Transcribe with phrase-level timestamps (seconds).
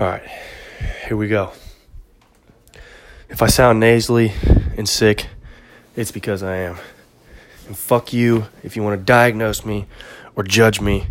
[0.00, 0.22] All right,
[1.06, 1.52] here we go.
[3.28, 4.32] If I sound nasally
[4.78, 5.26] and sick,
[5.94, 6.78] it's because I am.
[7.66, 9.88] And fuck you if you want to diagnose me
[10.34, 11.06] or judge me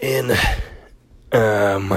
[0.00, 0.32] in
[1.30, 1.96] um,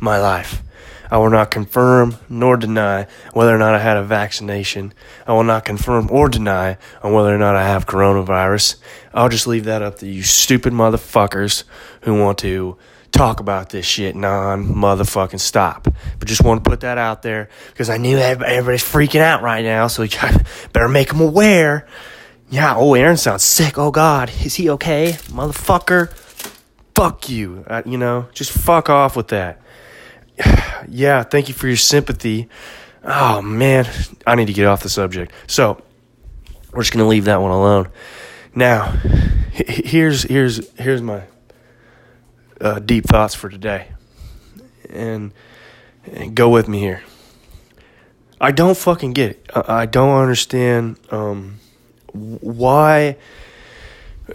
[0.00, 0.62] my life.
[1.10, 4.94] I will not confirm nor deny whether or not I had a vaccination.
[5.26, 8.76] I will not confirm or deny on whether or not I have coronavirus.
[9.12, 11.64] I'll just leave that up to you stupid motherfuckers
[12.04, 12.78] who want to
[13.18, 15.88] talk about this shit non motherfucking stop.
[16.18, 19.64] But just want to put that out there because I knew everybody's freaking out right
[19.64, 20.08] now, so we
[20.72, 21.88] better make them aware.
[22.48, 23.76] Yeah, oh, Aaron sounds sick.
[23.76, 24.30] Oh, God.
[24.44, 25.16] Is he okay?
[25.24, 26.12] Motherfucker.
[26.94, 27.64] Fuck you.
[27.66, 29.60] Uh, you know, just fuck off with that.
[30.88, 32.48] yeah, thank you for your sympathy.
[33.02, 33.86] Oh man,
[34.26, 35.32] I need to get off the subject.
[35.46, 35.80] So
[36.72, 37.88] we're just gonna leave that one alone.
[38.54, 38.90] Now,
[39.52, 41.22] here's here's here's my
[42.60, 43.88] uh, deep thoughts for today,
[44.90, 45.32] and,
[46.12, 47.02] and, go with me here.
[48.40, 49.50] I don't fucking get it.
[49.54, 51.58] I, don't understand um,
[52.12, 53.16] why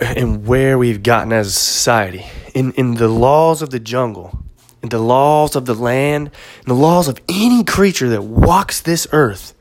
[0.01, 4.43] and where we've gotten as a society in in the laws of the jungle
[4.83, 9.07] in the laws of the land in the laws of any creature that walks this
[9.11, 9.53] earth.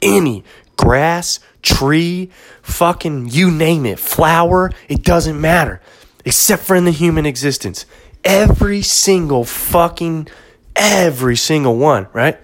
[0.00, 0.44] Any
[0.76, 2.30] grass, tree,
[2.62, 5.82] fucking you name it, flower, it doesn't matter.
[6.24, 7.84] Except for in the human existence.
[8.24, 10.28] Every single fucking,
[10.76, 12.38] every single one, right?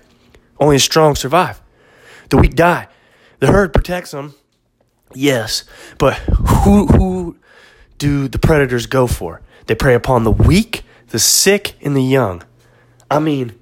[0.58, 1.60] Only the strong survive.
[2.30, 2.88] The weak die.
[3.40, 4.34] The herd protects them,
[5.14, 5.64] yes,
[5.98, 7.36] but who, who
[7.98, 9.42] do the predators go for?
[9.66, 12.42] They prey upon the weak the sick and the young.
[13.10, 13.54] I mean,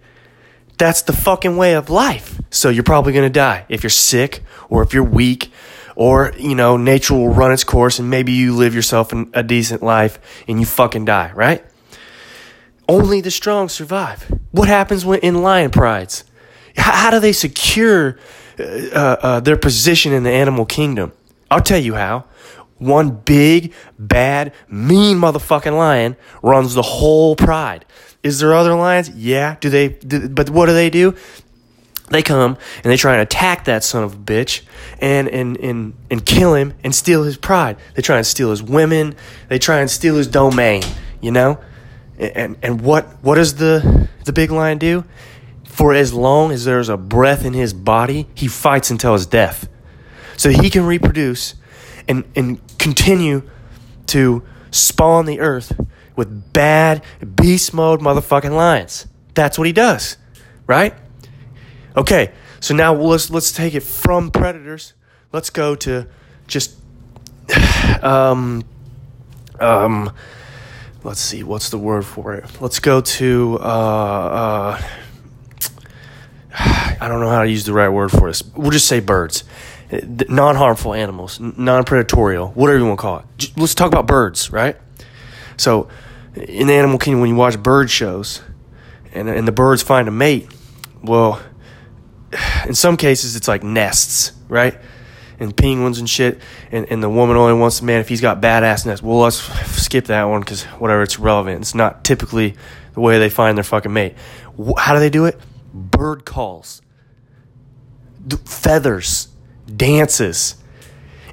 [0.79, 2.41] that's the fucking way of life.
[2.51, 5.53] So you're probably to die if you're sick or if you're weak
[5.97, 9.83] or, you know, nature will run its course and maybe you live yourself a decent
[9.83, 10.19] life
[10.49, 11.65] and you fucking die, right?
[12.89, 14.31] Only the strong survive.
[14.51, 16.25] What happens when in lion prides?
[16.77, 18.19] How, do they secure
[18.59, 21.13] uh, uh, uh, their position in the animal kingdom?
[21.51, 22.25] I'll tell you how
[22.79, 27.85] one big, bad, mean motherfucking lion runs the whole pride.
[28.23, 29.11] Is there other lions?
[29.11, 29.57] Yeah.
[29.61, 29.89] Do they?
[29.89, 31.15] Do, but what do they do?
[32.11, 34.63] They come and they try and attack that son of a bitch
[35.01, 37.79] and, and, and, and kill him and steal his pride.
[37.95, 39.15] They try and steal his women.
[39.49, 40.83] They try and steal his domain,
[41.23, 41.59] you know?
[42.19, 45.05] And, and what, what does the, the big lion do?
[45.65, 49.69] For as long as there's a breath in his body, he fights until his death.
[50.37, 51.55] So he can reproduce
[52.09, 53.43] and, and continue
[54.07, 55.73] to spawn the earth
[56.17, 57.03] with bad
[57.35, 59.07] beast mode motherfucking lions.
[59.35, 60.17] That's what he does,
[60.67, 60.95] right?
[61.97, 64.95] Okay, so now let's let's take it from predators.
[65.33, 66.07] Let's go to
[66.47, 66.77] just
[68.03, 68.65] um
[69.61, 70.13] um
[71.05, 72.45] let's see what's the word for it.
[72.61, 74.83] Let's go to uh uh
[77.01, 78.43] I don't know how to use the right word for this.
[78.43, 79.45] We'll just say birds
[80.03, 83.53] non harmful animals, non predatorial, whatever you want to call it.
[83.57, 84.77] Let's talk about birds, right?
[85.57, 85.89] So,
[86.35, 88.43] in the animal kingdom, when you watch bird shows
[89.13, 90.53] and, and the birds find a mate,
[91.03, 91.41] well,
[92.67, 94.79] in some cases, it's like nests, right?
[95.45, 96.41] And penguins and shit,
[96.73, 99.03] and, and the woman only wants the man if he's got badass nests.
[99.03, 99.37] Well, let's
[99.81, 101.61] skip that one because whatever, it's relevant.
[101.61, 102.57] It's not typically
[102.95, 104.15] the way they find their fucking mate.
[104.79, 105.39] How do they do it?
[105.75, 106.81] Bird calls,
[108.47, 109.29] feathers,
[109.77, 110.57] dances.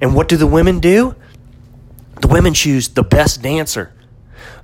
[0.01, 1.16] And what do the women do?
[2.19, 3.93] The women choose the best dancer,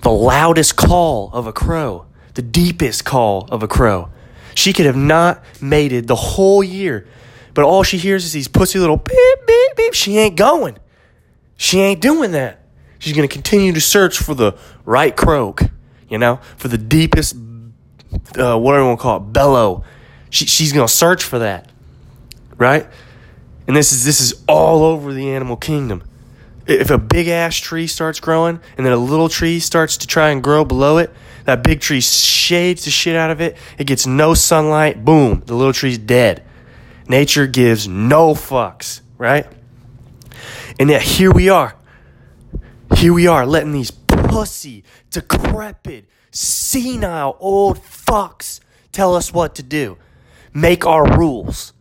[0.01, 4.09] the loudest call of a crow, the deepest call of a crow.
[4.55, 7.07] She could have not mated the whole year,
[7.57, 9.95] but all she hears is these pussy little beep, beep, beep.
[9.95, 10.77] She ain't going.
[11.55, 12.59] She ain't doing that.
[12.99, 15.63] She's going to continue to search for the right croak,
[16.07, 17.35] you know, for the deepest,
[18.37, 19.83] uh, whatever you want to call it, bellow.
[20.29, 21.71] She, she's going to search for that,
[22.59, 22.85] right?
[23.65, 26.03] And this is this is all over the animal kingdom.
[26.67, 30.29] If a big ass tree starts growing and then a little tree starts to try
[30.29, 31.09] and grow below it,
[31.45, 33.57] that big tree shades the shit out of it.
[33.79, 35.03] It gets no sunlight.
[35.03, 36.43] Boom, the little tree's dead.
[37.07, 39.47] Nature gives no fucks, right?
[40.79, 41.75] And yet here we are.
[42.95, 48.59] Here we are letting these pussy, decrepit, senile old fucks
[48.91, 49.97] tell us what to do.
[50.53, 51.73] Make our rules.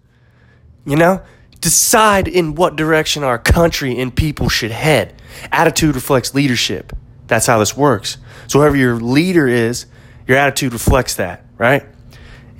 [0.84, 1.22] You know?
[1.66, 5.20] decide in what direction our country and people should head.
[5.50, 6.92] Attitude reflects leadership.
[7.26, 8.18] That's how this works.
[8.46, 9.86] So whoever your leader is,
[10.28, 11.84] your attitude reflects that, right?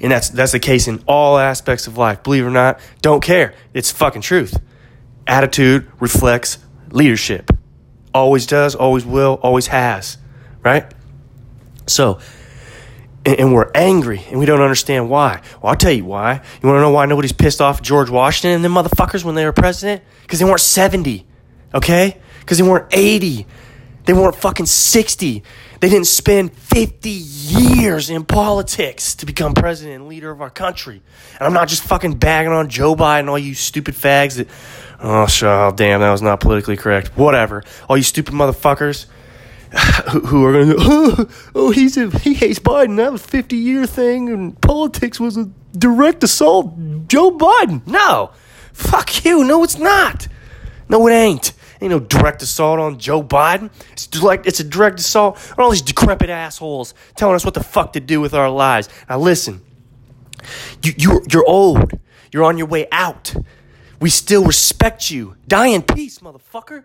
[0.00, 2.22] And that's that's the case in all aspects of life.
[2.22, 3.54] Believe it or not, don't care.
[3.72, 4.60] It's fucking truth.
[5.26, 6.58] Attitude reflects
[6.90, 7.50] leadership.
[8.14, 10.18] Always does, always will, always has,
[10.62, 10.92] right?
[11.86, 12.18] So,
[13.24, 15.42] and, we're angry and we don't understand why.
[15.60, 16.34] Well, I'll tell you why.
[16.34, 19.44] You want to know why nobody's pissed off George Washington and them motherfuckers when they
[19.44, 20.02] were president?
[20.22, 21.26] Because they weren't 70,
[21.74, 22.18] okay?
[22.40, 23.46] Because they weren't 80.
[24.04, 25.42] They weren't fucking 60.
[25.80, 31.02] They didn't spend 50 years in politics to become president and leader of our country.
[31.38, 34.48] And I'm not just fucking bagging on Joe Biden, all you stupid fags that,
[35.00, 37.16] oh, oh damn, that was not politically correct.
[37.16, 37.62] Whatever.
[37.88, 39.06] All you stupid motherfuckers
[40.26, 42.96] who, are going to, oh, oh, he's a, he hates Biden.
[42.96, 46.74] That was a 50 year thing, and politics was a direct assault.
[47.08, 47.86] Joe Biden.
[47.86, 48.30] No.
[48.72, 49.44] Fuck you.
[49.44, 50.28] No, it's not.
[50.88, 51.52] No, it ain't.
[51.80, 53.70] Ain't no direct assault on Joe Biden.
[53.92, 54.46] It's direct.
[54.46, 58.00] It's a direct assault on all these decrepit assholes telling us what the fuck to
[58.00, 58.88] do with our lives.
[59.08, 59.60] Now listen,
[60.82, 61.92] you you're, you're old.
[62.32, 63.34] You're on your way out.
[64.00, 65.36] We still respect you.
[65.48, 66.84] Die in peace, motherfucker.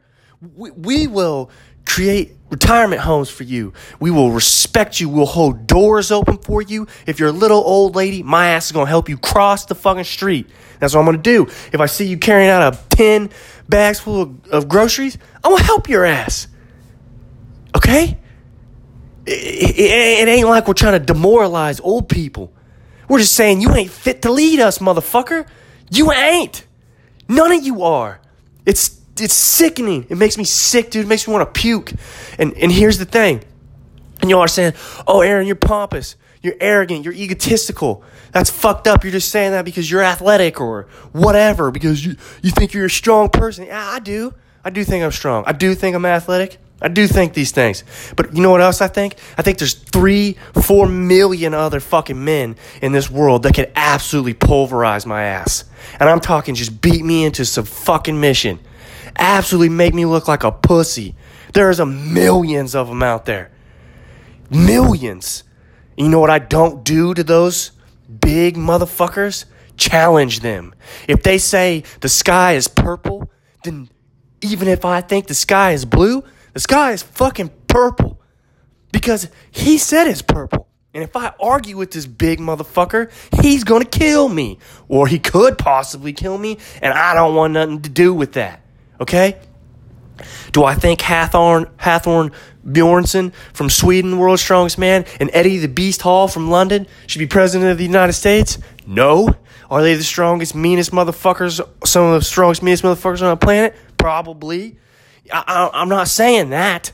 [0.55, 1.51] We, we will
[1.85, 3.73] create retirement homes for you.
[3.99, 5.09] We will respect you.
[5.09, 6.87] We'll hold doors open for you.
[7.05, 9.75] If you're a little old lady, my ass is going to help you cross the
[9.75, 10.49] fucking street.
[10.79, 11.51] That's what I'm going to do.
[11.71, 13.29] If I see you carrying out a 10
[13.71, 16.47] bags full of, of groceries, I'm to help your ass.
[17.75, 18.19] Okay?
[19.25, 22.53] It, it, it ain't like we're trying to demoralize old people.
[23.09, 25.47] We're just saying you ain't fit to lead us, motherfucker.
[25.89, 26.65] You ain't.
[27.27, 28.21] None of you are.
[28.65, 30.05] It's it's sickening.
[30.09, 31.05] It makes me sick, dude.
[31.05, 31.91] It makes me want to puke.
[32.37, 33.43] And and here's the thing.
[34.21, 34.73] And y'all are saying,
[35.07, 36.15] "Oh, Aaron, you're pompous.
[36.41, 37.05] You're arrogant.
[37.05, 38.03] You're egotistical.
[38.31, 39.03] That's fucked up.
[39.03, 41.71] You're just saying that because you're athletic or whatever.
[41.71, 43.65] Because you you think you're a strong person.
[43.65, 44.33] Yeah, I do.
[44.63, 45.43] I do think I'm strong.
[45.45, 46.57] I do think I'm athletic.
[46.83, 47.83] I do think these things.
[48.15, 49.15] But you know what else I think?
[49.37, 54.33] I think there's three, four million other fucking men in this world that could absolutely
[54.33, 55.65] pulverize my ass.
[55.99, 58.59] And I'm talking just beat me into some fucking mission
[59.17, 61.15] absolutely make me look like a pussy.
[61.53, 63.51] There's a millions of them out there.
[64.51, 65.43] Millions.
[65.97, 67.71] You know what I don't do to those
[68.19, 69.45] big motherfuckers?
[69.77, 70.75] Challenge them.
[71.07, 73.31] If they say the sky is purple,
[73.63, 73.89] then
[74.41, 78.19] even if I think the sky is blue, the sky is fucking purple.
[78.91, 80.67] Because he said it's purple.
[80.93, 83.09] And if I argue with this big motherfucker,
[83.41, 84.59] he's gonna kill me.
[84.89, 88.61] Or he could possibly kill me, and I don't want nothing to do with that.
[88.99, 89.39] Okay?
[90.51, 92.33] Do I think Hathorn, Hathorn
[92.67, 97.27] Bjornsson from Sweden, world's strongest man, and Eddie the Beast Hall from London should be
[97.27, 98.57] president of the United States?
[98.85, 99.35] No.
[99.69, 103.75] Are they the strongest, meanest motherfuckers, some of the strongest, meanest motherfuckers on the planet?
[103.97, 104.77] Probably.
[105.31, 106.91] I, am not saying that.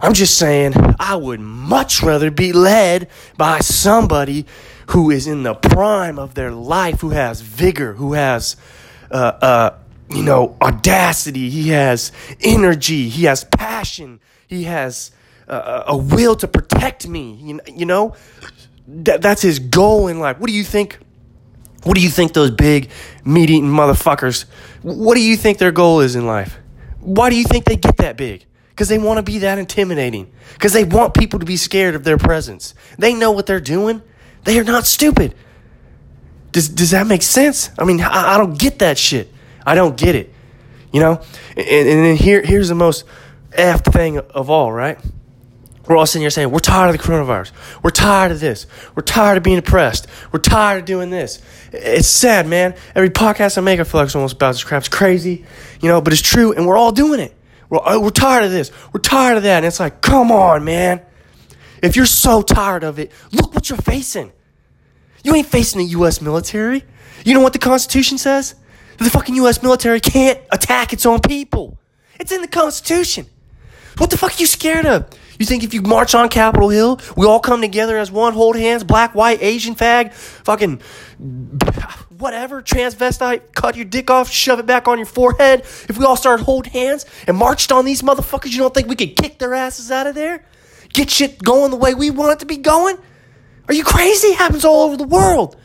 [0.00, 4.46] I'm just saying I would much rather be led by somebody
[4.90, 8.56] who is in the prime of their life, who has vigor, who has
[9.10, 9.70] uh, uh,
[10.10, 11.50] you know, audacity.
[11.50, 13.08] He has energy.
[13.08, 14.20] He has passion.
[14.48, 15.12] He has
[15.46, 17.34] uh, a will to protect me.
[17.34, 18.16] You, you know,
[18.88, 20.38] that, that's his goal in life.
[20.38, 20.98] What do you think?
[21.84, 22.90] What do you think those big
[23.24, 24.46] meat eating motherfuckers?
[24.82, 26.58] What do you think their goal is in life?
[27.00, 28.44] Why do you think they get that big?
[28.70, 30.30] Because they want to be that intimidating.
[30.54, 32.74] Because they want people to be scared of their presence.
[32.98, 34.02] They know what they're doing.
[34.44, 35.34] They are not stupid.
[36.52, 37.70] Does, does that make sense?
[37.78, 39.32] I mean, I, I don't get that shit.
[39.64, 40.32] I don't get it.
[40.92, 41.20] You know?
[41.56, 43.04] And, and then here, here's the most
[43.52, 44.98] effed thing of all, right?
[45.88, 47.52] We're all sitting here saying, we're tired of the coronavirus.
[47.82, 48.66] We're tired of this.
[48.94, 50.06] We're tired of being oppressed.
[50.30, 51.40] We're tired of doing this.
[51.72, 52.74] It's sad, man.
[52.94, 54.80] Every podcast I make, I feel like it's almost about this crap.
[54.80, 55.46] It's crazy,
[55.80, 57.34] you know, but it's true, and we're all doing it.
[57.70, 58.70] We're, uh, we're tired of this.
[58.92, 59.58] We're tired of that.
[59.58, 61.00] And it's like, come on, man.
[61.82, 64.32] If you're so tired of it, look what you're facing.
[65.24, 66.20] You ain't facing the U.S.
[66.20, 66.84] military.
[67.24, 68.54] You know what the Constitution says?
[68.98, 69.62] The fucking U.S.
[69.62, 71.78] military can't attack its own people.
[72.18, 73.26] It's in the Constitution.
[73.98, 75.08] What the fuck are you scared of?
[75.38, 78.56] You think if you march on Capitol Hill, we all come together as one, hold
[78.56, 80.80] hands, black, white, Asian fag, fucking
[82.18, 85.60] whatever, transvestite, cut your dick off, shove it back on your forehead.
[85.60, 88.96] If we all started holding hands and marched on these motherfuckers, you don't think we
[88.96, 90.44] could kick their asses out of there?
[90.92, 92.96] Get shit going the way we want it to be going?
[93.68, 94.28] Are you crazy?
[94.28, 95.56] It happens all over the world.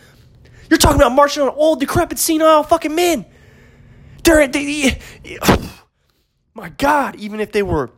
[0.70, 3.26] You're talking about marching on old, decrepit, senile fucking men.
[4.24, 5.00] They're, they,
[6.54, 7.92] my God, even if they were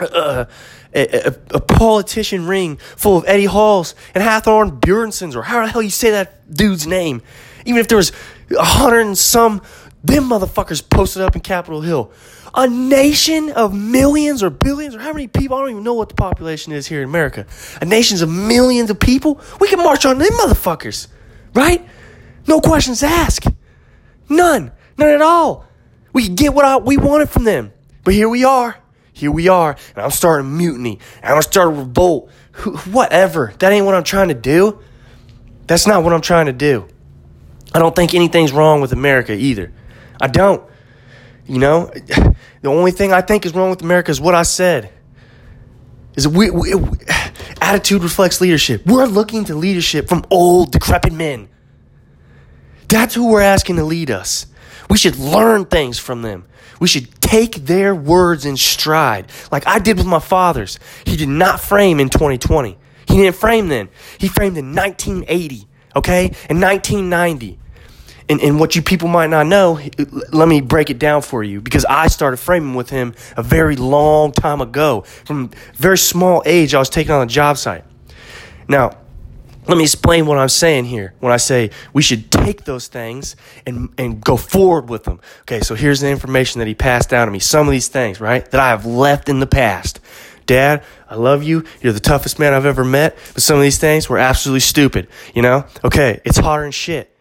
[0.00, 0.48] a,
[0.94, 5.82] a, a, politician ring full of Eddie Halls and Hathorn Bjornsons, or how the hell
[5.82, 7.22] you say that dude's name,
[7.64, 8.12] even if there was
[8.56, 9.62] a hundred and some
[10.04, 12.12] them motherfuckers posted up in Capitol Hill.
[12.54, 15.56] A nation of millions or billions or how many people?
[15.56, 17.44] I don't even know what the population is here in America.
[17.82, 19.40] A nation of millions of people.
[19.60, 21.08] We can march on them motherfuckers,
[21.54, 21.86] right?
[22.46, 23.48] No questions asked.
[24.28, 24.72] None.
[24.96, 25.66] None at all.
[26.12, 27.72] We get what I, we wanted from them.
[28.04, 28.78] But here we are.
[29.16, 29.74] Here we are.
[29.94, 30.98] And I'm starting a mutiny.
[31.22, 32.30] And I'm starting revolt.
[32.92, 33.54] whatever.
[33.60, 34.78] That ain't what I'm trying to do.
[35.66, 36.86] That's not what I'm trying to do.
[37.72, 39.72] I don't think anything's wrong with America either.
[40.20, 40.62] I don't.
[41.46, 41.86] You know,
[42.60, 44.92] the only thing I think is wrong with America is what I said.
[46.14, 46.74] Is we, we,
[47.62, 48.84] attitude reflects leadership.
[48.84, 51.48] We're looking to leadership from old, decrepit men.
[52.88, 54.46] That's who we're asking to lead us.
[54.88, 56.44] We should learn things from them.
[56.80, 60.78] We should take their words in stride, like I did with my fathers.
[61.04, 62.76] He did not frame in 2020.
[63.08, 63.88] He didn't frame then.
[64.18, 65.66] He framed in 1980,
[65.96, 66.24] okay?
[66.50, 67.58] In 1990.
[68.28, 69.80] And, and what you people might not know,
[70.32, 73.76] let me break it down for you because I started framing with him a very
[73.76, 75.02] long time ago.
[75.24, 77.84] From very small age, I was taken on a job site.
[78.68, 78.98] Now,
[79.68, 83.36] let me explain what I'm saying here when I say we should take those things
[83.66, 85.20] and, and go forward with them.
[85.42, 87.38] Okay, so here's the information that he passed down to me.
[87.38, 90.00] Some of these things, right, that I have left in the past.
[90.46, 91.64] Dad, I love you.
[91.80, 93.18] You're the toughest man I've ever met.
[93.34, 95.08] But some of these things were absolutely stupid.
[95.34, 95.64] You know?
[95.84, 97.12] Okay, it's hotter than shit.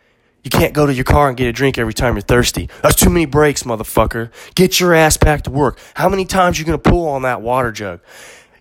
[0.43, 2.69] You can't go to your car and get a drink every time you're thirsty.
[2.83, 4.29] That's too many breaks, motherfucker.
[4.53, 5.79] Get your ass back to work.
[5.95, 7.99] How many times you gonna pull on that water jug?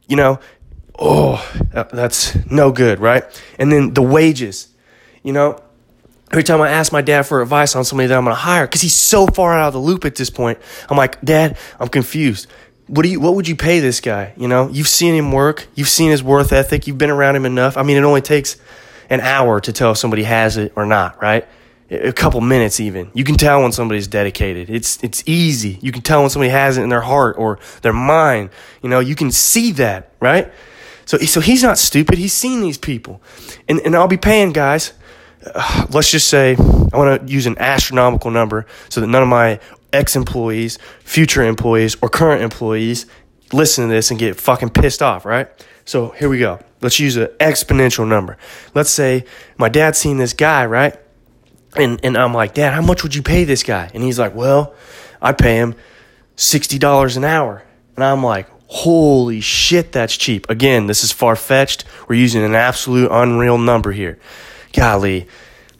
[0.07, 0.41] You know,
[0.99, 3.25] oh, that's no good, right?
[3.59, 4.69] And then the wages,
[5.23, 5.61] you know,
[6.31, 8.67] every time I ask my dad for advice on somebody that I'm going to hire,
[8.67, 10.59] because he's so far out of the loop at this point,
[10.89, 12.49] I'm like, Dad, I'm confused.
[12.87, 13.19] What do you?
[13.19, 14.35] What would you pay this guy?
[14.37, 17.47] You know, you've seen him work, you've seen his worth ethic, you've been around him
[17.47, 17.77] enough.
[17.79, 18.59] I mean, it only takes
[19.09, 21.47] an hour to tell if somebody has it or not, right?
[21.91, 24.69] A couple minutes, even you can tell when somebody's dedicated.
[24.69, 25.79] It's it's easy.
[25.81, 28.51] You can tell when somebody has it in their heart or their mind.
[28.83, 30.53] You know, you can see that, right?
[31.07, 32.19] So, so he's not stupid.
[32.19, 33.21] He's seen these people.
[33.69, 34.93] And, and I'll be paying guys,
[35.55, 39.29] uh, let's just say, I want to use an astronomical number so that none of
[39.29, 39.61] my
[39.93, 43.07] ex employees, future employees, or current employees
[43.53, 45.49] listen to this and get fucking pissed off, right?
[45.85, 46.61] So here we go.
[46.81, 48.37] Let's use an exponential number.
[48.75, 49.25] Let's say
[49.57, 50.99] my dad's seen this guy, right?
[51.77, 53.91] And, and I'm like, Dad, how much would you pay this guy?
[53.95, 54.75] And he's like, Well,
[55.21, 55.75] I pay him
[56.37, 57.65] $60 an hour.
[57.97, 60.51] And I'm like, Holy shit, that's cheap.
[60.51, 61.85] Again, this is far fetched.
[62.09, 64.19] We're using an absolute unreal number here.
[64.73, 65.29] Golly,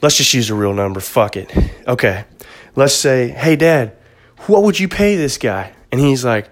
[0.01, 1.01] let's just use a real number.
[1.01, 1.51] Fuck it.
[1.85, 2.23] Okay.
[2.73, 3.97] Let's say, hey, dad,
[4.47, 5.73] what would you pay this guy?
[5.91, 6.49] And he's like,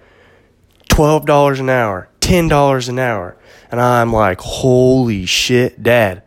[0.90, 3.38] $12 an hour, $10 an hour.
[3.72, 6.24] And I'm like, holy shit, dad.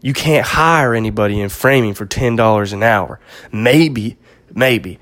[0.00, 3.18] You can't hire anybody in framing for $10 an hour.
[3.50, 4.18] Maybe,
[4.54, 5.00] maybe.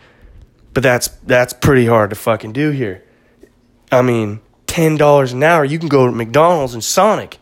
[0.72, 3.04] But that's that's pretty hard to fucking do here.
[3.90, 7.38] I mean, $10 an hour, you can go to McDonald's and Sonic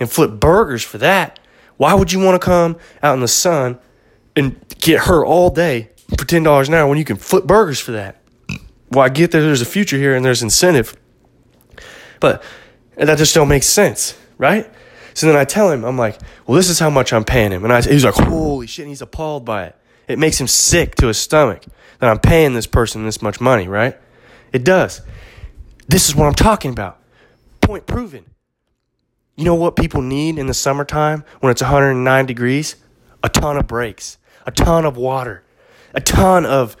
[0.00, 1.38] and flip burgers for that.
[1.76, 3.78] Why would you want to come out in the sun
[4.36, 7.92] and get hurt all day for $10 an hour when you can flip burgers for
[7.92, 8.20] that?
[8.90, 10.96] Well, I get that there's a future here and there's incentive,
[12.20, 12.42] but
[12.96, 14.70] that just don't make sense, right?
[15.14, 17.64] So then I tell him, I'm like, well, this is how much I'm paying him.
[17.64, 18.84] And I, he's like, holy shit.
[18.84, 19.76] And he's appalled by it.
[20.08, 21.64] It makes him sick to his stomach
[22.00, 23.96] that I'm paying this person this much money, right?
[24.52, 25.00] It does.
[25.88, 26.98] This is what I'm talking about.
[27.60, 28.24] Point proven.
[29.36, 32.76] You know what people need in the summertime when it's 109 degrees?
[33.22, 35.42] A ton of breaks, a ton of water,
[35.94, 36.76] a ton of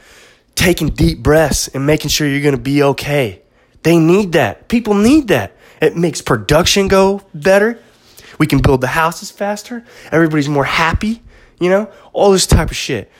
[0.54, 3.42] taking deep breaths and making sure you're going to be okay.
[3.82, 4.68] They need that.
[4.68, 5.56] People need that.
[5.80, 7.78] It makes production go better.
[8.38, 9.84] We can build the houses faster.
[10.10, 11.22] Everybody's more happy,
[11.60, 13.10] you know, all this type of shit.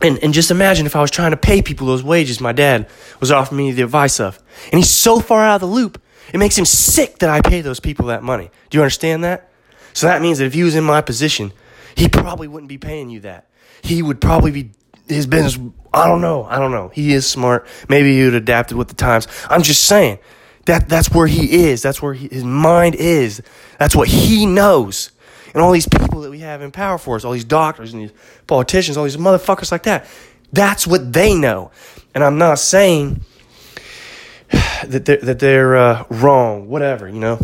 [0.00, 2.88] And, and just imagine if I was trying to pay people those wages my dad
[3.20, 4.42] was offering me the advice of.
[4.72, 6.00] And he's so far out of the loop,
[6.32, 8.50] it makes him sick that I pay those people that money.
[8.70, 9.50] Do you understand that?
[9.92, 11.52] So that means that if he was in my position,
[11.94, 13.48] he probably wouldn't be paying you that.
[13.82, 14.72] He would probably be,
[15.06, 15.58] his business,
[15.92, 16.44] I don't know.
[16.44, 16.88] I don't know.
[16.88, 17.66] He is smart.
[17.88, 19.28] Maybe he would adapted with the times.
[19.48, 20.18] I'm just saying
[20.64, 21.82] that that's where he is.
[21.82, 23.42] That's where he, his mind is.
[23.78, 25.10] That's what he knows
[25.54, 28.02] and all these people that we have in power for us, all these doctors and
[28.02, 28.12] these
[28.46, 30.06] politicians, all these motherfuckers like that.
[30.52, 31.70] That's what they know.
[32.14, 33.20] And I'm not saying
[34.50, 37.38] that they're, that they're uh, wrong, whatever, you know.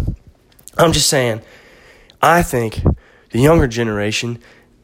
[0.76, 1.40] I'm just saying,
[2.21, 2.83] I think
[3.31, 4.40] the younger generation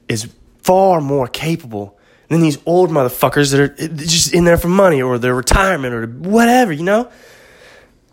[0.08, 5.02] is far more capable than these old motherfuckers that are just in there for money
[5.02, 7.10] or their retirement or whatever, you know?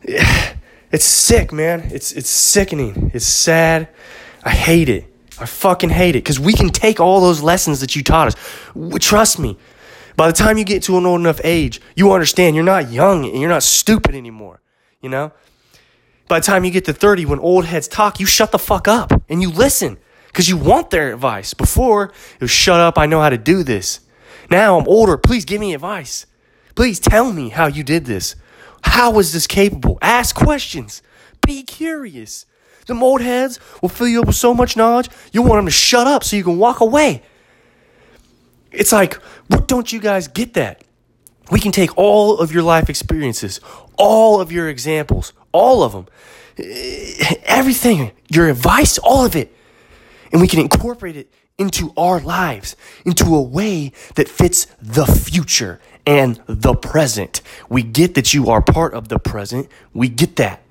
[0.93, 1.89] It's sick, man.
[1.91, 3.09] It's it's sickening.
[3.15, 3.89] It's sad.
[4.43, 5.05] I hate it.
[5.39, 8.35] I fucking hate it because we can take all those lessons that you taught us.
[8.99, 9.57] Trust me.
[10.15, 13.25] By the time you get to an old enough age, you understand you're not young
[13.25, 14.61] and you're not stupid anymore.
[15.01, 15.31] You know?
[16.27, 18.87] By the time you get to 30, when old heads talk, you shut the fuck
[18.87, 19.97] up and you listen
[20.27, 21.53] because you want their advice.
[21.53, 24.01] Before, it was shut up, I know how to do this.
[24.49, 26.25] Now I'm older, please give me advice.
[26.75, 28.35] Please tell me how you did this.
[28.83, 29.97] How was this capable?
[30.01, 31.01] Ask questions.
[31.45, 32.45] Be curious.
[32.85, 35.71] The old heads will fill you up with so much knowledge, you want them to
[35.71, 37.21] shut up so you can walk away.
[38.71, 39.15] It's like,
[39.47, 40.83] what don't you guys get that?
[41.51, 43.59] We can take all of your life experiences,
[43.97, 46.07] all of your examples, all of them,
[46.57, 49.53] eh, everything, your advice, all of it,
[50.31, 52.75] and we can incorporate it into our lives,
[53.05, 57.41] into a way that fits the future and the present.
[57.69, 59.69] We get that you are part of the present.
[59.93, 60.62] We get that.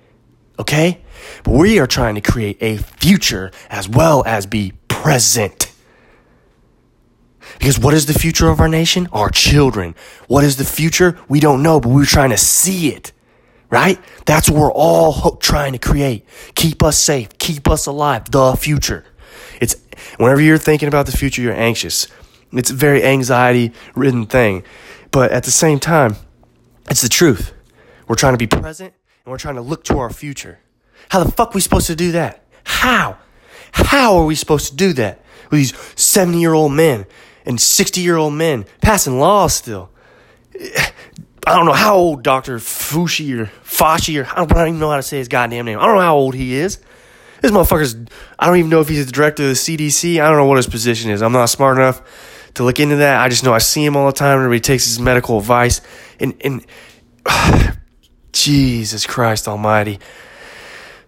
[0.62, 1.00] Okay?
[1.42, 5.72] But we are trying to create a future as well as be present.
[7.58, 9.08] Because what is the future of our nation?
[9.12, 9.96] Our children.
[10.28, 11.18] What is the future?
[11.28, 13.10] We don't know, but we're trying to see it.
[13.70, 13.98] Right?
[14.24, 16.26] That's what we're all trying to create.
[16.54, 17.36] Keep us safe.
[17.38, 18.30] Keep us alive.
[18.30, 19.04] The future.
[19.60, 19.74] It's
[20.18, 22.06] whenever you're thinking about the future, you're anxious.
[22.52, 24.62] It's a very anxiety ridden thing.
[25.10, 26.14] But at the same time,
[26.88, 27.52] it's the truth.
[28.06, 30.58] We're trying to be present and we're trying to look to our future.
[31.10, 32.44] How the fuck are we supposed to do that?
[32.64, 33.18] How?
[33.72, 37.06] How are we supposed to do that with these 70 year old men
[37.44, 39.90] and 60 year old men passing laws still?
[41.44, 42.58] I don't know how old Dr.
[42.58, 45.64] Fushi or Fashi or I don't, I don't even know how to say his goddamn
[45.64, 45.78] name.
[45.78, 46.78] I don't know how old he is.
[47.40, 47.96] This motherfucker's,
[48.38, 50.22] I don't even know if he's the director of the CDC.
[50.22, 51.22] I don't know what his position is.
[51.22, 52.00] I'm not smart enough
[52.54, 53.20] to look into that.
[53.20, 54.36] I just know I see him all the time.
[54.36, 55.80] Everybody takes his medical advice.
[56.20, 56.64] And, and
[58.32, 59.98] Jesus Christ Almighty.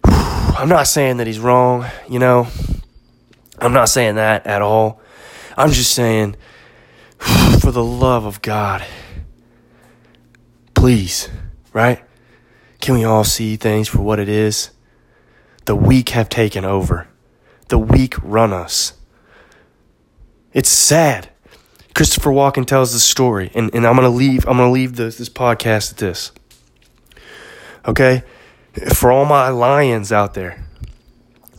[0.03, 2.47] I'm not saying that he's wrong, you know.
[3.59, 5.01] I'm not saying that at all.
[5.57, 6.35] I'm just saying,
[7.59, 8.85] for the love of God,
[10.73, 11.29] please,
[11.73, 12.03] right?
[12.79, 14.69] Can we all see things for what it is?
[15.65, 17.07] The weak have taken over.
[17.69, 18.93] The weak run us.
[20.53, 21.29] It's sad.
[21.95, 25.29] Christopher Walken tells the story, and, and I'm gonna leave I'm gonna leave this this
[25.29, 26.31] podcast at this.
[27.87, 28.23] Okay?
[28.93, 30.65] For all my lions out there,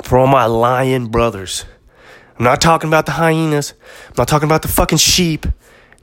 [0.02, 1.64] for all my lion brothers,
[2.38, 3.75] I'm not talking about the hyenas,
[4.09, 5.47] I'm not talking about the fucking sheep.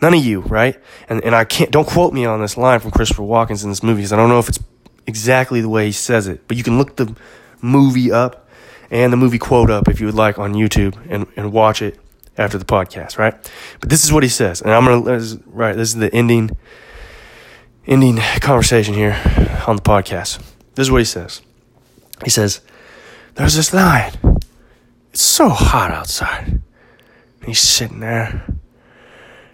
[0.01, 0.77] None of you, right?
[1.07, 3.83] And and I can't don't quote me on this line from Christopher Walken's in this
[3.83, 4.59] movie because I don't know if it's
[5.07, 7.15] exactly the way he says it, but you can look the
[7.61, 8.49] movie up
[8.91, 11.99] and the movie quote up if you would like on YouTube and, and watch it
[12.37, 13.33] after the podcast, right?
[13.79, 15.75] But this is what he says, and I'm gonna right.
[15.75, 16.57] This is the ending
[17.85, 19.17] ending conversation here
[19.67, 20.39] on the podcast.
[20.75, 21.41] This is what he says.
[22.23, 22.61] He says,
[23.35, 24.13] "There's this lion.
[25.11, 26.47] It's so hot outside.
[27.39, 28.45] And he's sitting there,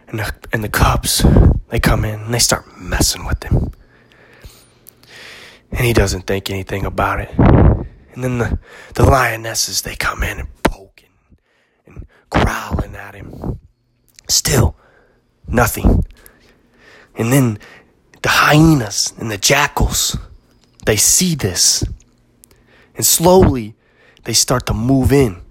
[0.08, 1.26] and the and the cubs
[1.70, 3.72] they come in and they start messing with him,
[5.72, 7.32] and he doesn't think anything about it."
[8.14, 8.60] And then the,
[8.96, 11.10] the lionesses, they come in and poking
[11.86, 13.60] and growling at him.
[14.28, 14.76] Still,
[15.48, 16.04] nothing.
[17.16, 17.60] And then
[18.22, 20.18] the hyenas and the jackals,
[20.86, 21.84] they see this.
[22.96, 23.76] And slowly,
[24.24, 25.42] they start to move in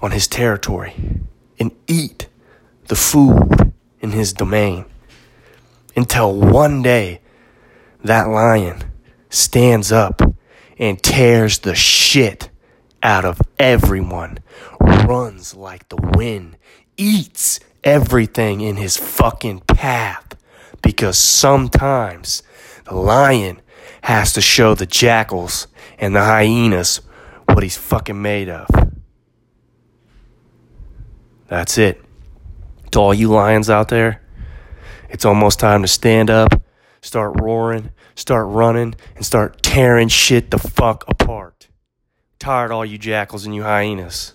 [0.00, 0.94] on his territory
[1.58, 2.28] and eat
[2.88, 4.84] the food in his domain.
[5.96, 7.20] Until one day,
[8.02, 8.82] that lion
[9.28, 10.22] stands up
[10.78, 12.48] and tears the shit
[13.02, 14.38] out of everyone,
[14.80, 16.56] runs like the wind,
[16.96, 20.36] eats everything in his fucking path.
[20.82, 22.42] Because sometimes
[22.84, 23.60] the lion
[24.02, 25.66] has to show the jackals
[25.98, 27.00] and the hyenas
[27.46, 28.68] what he's fucking made of.
[31.48, 32.02] That's it.
[32.92, 34.22] To all you lions out there,
[35.08, 36.62] it's almost time to stand up,
[37.00, 41.68] start roaring, start running, and start tearing shit the fuck apart.
[42.38, 44.34] Tired all you jackals and you hyenas.